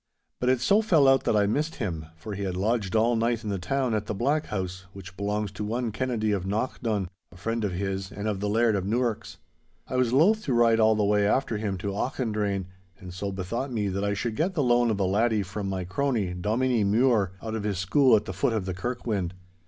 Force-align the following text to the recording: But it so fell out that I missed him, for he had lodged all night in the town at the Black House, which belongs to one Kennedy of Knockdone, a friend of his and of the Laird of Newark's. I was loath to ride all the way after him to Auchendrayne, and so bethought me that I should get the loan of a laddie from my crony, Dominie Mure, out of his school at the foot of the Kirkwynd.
But 0.39 0.49
it 0.49 0.61
so 0.61 0.81
fell 0.81 1.07
out 1.07 1.25
that 1.25 1.37
I 1.37 1.45
missed 1.45 1.75
him, 1.75 2.07
for 2.15 2.33
he 2.33 2.41
had 2.41 2.57
lodged 2.57 2.95
all 2.95 3.15
night 3.15 3.43
in 3.43 3.51
the 3.51 3.59
town 3.59 3.93
at 3.93 4.07
the 4.07 4.15
Black 4.15 4.47
House, 4.47 4.87
which 4.93 5.15
belongs 5.15 5.51
to 5.51 5.63
one 5.63 5.91
Kennedy 5.91 6.31
of 6.31 6.43
Knockdone, 6.43 7.07
a 7.31 7.37
friend 7.37 7.63
of 7.63 7.73
his 7.73 8.11
and 8.11 8.27
of 8.27 8.39
the 8.39 8.49
Laird 8.49 8.75
of 8.75 8.83
Newark's. 8.83 9.37
I 9.87 9.97
was 9.97 10.11
loath 10.11 10.43
to 10.45 10.53
ride 10.53 10.79
all 10.79 10.95
the 10.95 11.05
way 11.05 11.27
after 11.27 11.57
him 11.59 11.77
to 11.77 11.93
Auchendrayne, 11.93 12.65
and 12.99 13.13
so 13.13 13.31
bethought 13.31 13.71
me 13.71 13.89
that 13.89 14.03
I 14.03 14.15
should 14.15 14.35
get 14.35 14.55
the 14.55 14.63
loan 14.63 14.89
of 14.89 14.99
a 14.99 15.03
laddie 15.03 15.43
from 15.43 15.69
my 15.69 15.83
crony, 15.83 16.33
Dominie 16.33 16.83
Mure, 16.83 17.33
out 17.39 17.53
of 17.53 17.61
his 17.61 17.77
school 17.77 18.15
at 18.15 18.25
the 18.25 18.33
foot 18.33 18.53
of 18.53 18.65
the 18.65 18.73
Kirkwynd. 18.73 19.33